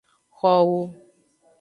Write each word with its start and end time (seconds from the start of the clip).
Xowo. 0.39 0.81